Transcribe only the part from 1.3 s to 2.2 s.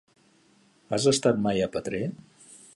mai a Petrer?